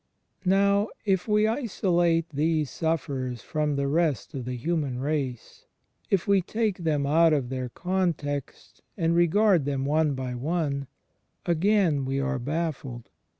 [0.47, 5.67] Now if we isolate these sufferers from the rest of the human race,
[6.09, 10.87] if we take them out of their context and regard them one by one,
[11.45, 13.09] again we are baffled.